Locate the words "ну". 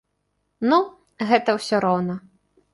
0.71-0.79